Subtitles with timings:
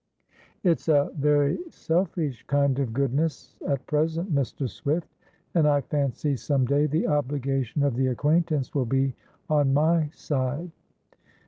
[0.63, 4.67] "It's a very selfish kind of goodness at present, Mr.
[4.67, 5.07] Swift,
[5.53, 9.13] and I fancy some day the obligation of the acquaintance will be
[9.47, 10.71] on my side."